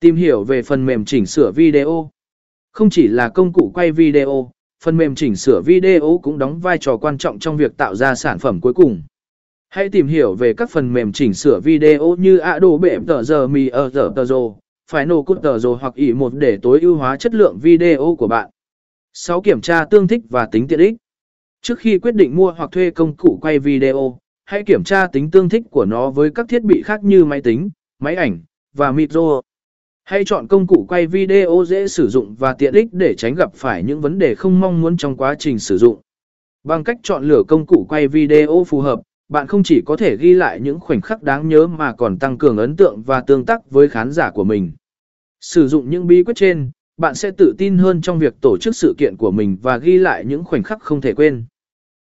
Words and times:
Tìm 0.00 0.16
hiểu 0.16 0.44
về 0.44 0.62
phần 0.62 0.86
mềm 0.86 1.04
chỉnh 1.04 1.26
sửa 1.26 1.52
video. 1.52 2.10
Không 2.72 2.90
chỉ 2.90 3.08
là 3.08 3.28
công 3.28 3.52
cụ 3.52 3.70
quay 3.74 3.92
video, 3.92 4.50
phần 4.84 4.96
mềm 4.96 5.14
chỉnh 5.14 5.36
sửa 5.36 5.60
video 5.60 6.20
cũng 6.22 6.38
đóng 6.38 6.60
vai 6.60 6.78
trò 6.78 6.96
quan 6.96 7.18
trọng 7.18 7.38
trong 7.38 7.56
việc 7.56 7.76
tạo 7.76 7.94
ra 7.94 8.14
sản 8.14 8.38
phẩm 8.38 8.60
cuối 8.60 8.74
cùng. 8.74 9.02
Hãy 9.68 9.88
tìm 9.88 10.06
hiểu 10.06 10.34
về 10.34 10.54
các 10.54 10.70
phần 10.70 10.92
mềm 10.92 11.12
chỉnh 11.12 11.34
sửa 11.34 11.60
video 11.60 12.16
như 12.18 12.38
Adobe 12.38 12.98
Premiere 12.98 13.90
giờ 13.90 14.50
Final 14.90 15.22
Cut 15.22 15.40
Pro 15.40 15.74
hoặc 15.80 15.94
ỉ 15.94 16.12
một 16.12 16.34
để 16.34 16.58
tối 16.62 16.80
ưu 16.80 16.96
hóa 16.96 17.16
chất 17.16 17.34
lượng 17.34 17.58
video 17.58 18.16
của 18.18 18.28
bạn. 18.28 18.50
6. 19.12 19.42
Kiểm 19.42 19.60
tra 19.60 19.84
tương 19.84 20.08
thích 20.08 20.22
và 20.30 20.48
tính 20.52 20.68
tiện 20.68 20.80
ích. 20.80 20.94
Trước 21.62 21.78
khi 21.78 21.98
quyết 21.98 22.14
định 22.14 22.36
mua 22.36 22.52
hoặc 22.52 22.70
thuê 22.72 22.90
công 22.90 23.16
cụ 23.16 23.38
quay 23.42 23.58
video, 23.58 24.18
hãy 24.44 24.62
kiểm 24.66 24.84
tra 24.84 25.06
tính 25.06 25.30
tương 25.30 25.48
thích 25.48 25.62
của 25.70 25.84
nó 25.84 26.10
với 26.10 26.30
các 26.30 26.48
thiết 26.48 26.62
bị 26.62 26.82
khác 26.82 27.04
như 27.04 27.24
máy 27.24 27.40
tính, 27.42 27.70
máy 27.98 28.14
ảnh 28.14 28.40
và 28.74 28.92
micro. 28.92 29.40
Hãy 30.10 30.24
chọn 30.24 30.46
công 30.46 30.66
cụ 30.66 30.86
quay 30.88 31.06
video 31.06 31.64
dễ 31.66 31.88
sử 31.88 32.08
dụng 32.08 32.34
và 32.38 32.54
tiện 32.54 32.74
ích 32.74 32.88
để 32.92 33.14
tránh 33.14 33.34
gặp 33.34 33.54
phải 33.54 33.82
những 33.82 34.00
vấn 34.00 34.18
đề 34.18 34.34
không 34.34 34.60
mong 34.60 34.80
muốn 34.80 34.96
trong 34.96 35.16
quá 35.16 35.34
trình 35.38 35.58
sử 35.58 35.78
dụng. 35.78 36.00
Bằng 36.64 36.84
cách 36.84 36.96
chọn 37.02 37.24
lựa 37.24 37.42
công 37.48 37.66
cụ 37.66 37.86
quay 37.88 38.08
video 38.08 38.64
phù 38.68 38.80
hợp, 38.80 39.00
bạn 39.28 39.46
không 39.46 39.62
chỉ 39.62 39.82
có 39.86 39.96
thể 39.96 40.16
ghi 40.16 40.34
lại 40.34 40.60
những 40.60 40.80
khoảnh 40.80 41.00
khắc 41.00 41.22
đáng 41.22 41.48
nhớ 41.48 41.66
mà 41.66 41.92
còn 41.92 42.18
tăng 42.18 42.38
cường 42.38 42.56
ấn 42.56 42.76
tượng 42.76 43.02
và 43.02 43.20
tương 43.20 43.44
tác 43.44 43.70
với 43.70 43.88
khán 43.88 44.12
giả 44.12 44.30
của 44.30 44.44
mình. 44.44 44.72
Sử 45.40 45.68
dụng 45.68 45.90
những 45.90 46.06
bí 46.06 46.24
quyết 46.24 46.36
trên, 46.36 46.70
bạn 46.96 47.14
sẽ 47.14 47.30
tự 47.30 47.54
tin 47.58 47.78
hơn 47.78 48.00
trong 48.00 48.18
việc 48.18 48.34
tổ 48.40 48.56
chức 48.60 48.76
sự 48.76 48.94
kiện 48.98 49.16
của 49.16 49.30
mình 49.30 49.56
và 49.62 49.76
ghi 49.76 49.98
lại 49.98 50.24
những 50.24 50.44
khoảnh 50.44 50.62
khắc 50.62 50.82
không 50.82 51.00
thể 51.00 51.14
quên. 51.14 51.44